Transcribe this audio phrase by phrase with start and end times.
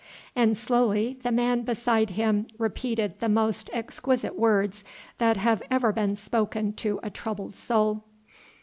[0.35, 4.83] And slowly the man beside him repeated the most exquisite words
[5.19, 8.03] that have ever been spoken to a troubled soul.